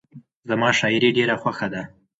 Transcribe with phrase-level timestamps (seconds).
[0.49, 1.81] زما شاعري ډېره خوښه ده.